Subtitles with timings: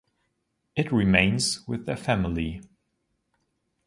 [0.75, 2.63] It remains with their family.